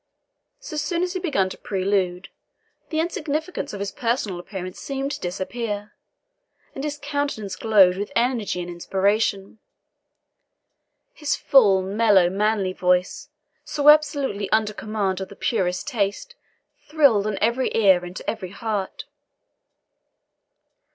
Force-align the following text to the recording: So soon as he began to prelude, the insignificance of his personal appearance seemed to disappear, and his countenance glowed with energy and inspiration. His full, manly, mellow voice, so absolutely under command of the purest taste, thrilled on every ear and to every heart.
So 0.57 0.77
soon 0.77 1.03
as 1.03 1.13
he 1.13 1.19
began 1.19 1.47
to 1.49 1.59
prelude, 1.59 2.29
the 2.89 2.99
insignificance 2.99 3.71
of 3.71 3.79
his 3.79 3.91
personal 3.91 4.39
appearance 4.39 4.79
seemed 4.79 5.11
to 5.11 5.19
disappear, 5.19 5.93
and 6.73 6.83
his 6.83 6.97
countenance 6.99 7.55
glowed 7.55 7.97
with 7.97 8.11
energy 8.15 8.61
and 8.61 8.69
inspiration. 8.71 9.59
His 11.13 11.35
full, 11.35 11.83
manly, 11.83 12.29
mellow 12.29 12.73
voice, 12.73 13.29
so 13.63 13.89
absolutely 13.89 14.49
under 14.49 14.73
command 14.73 15.21
of 15.21 15.29
the 15.29 15.35
purest 15.35 15.87
taste, 15.87 16.33
thrilled 16.89 17.27
on 17.27 17.37
every 17.39 17.69
ear 17.75 18.03
and 18.03 18.15
to 18.15 18.27
every 18.27 18.49
heart. 18.49 19.03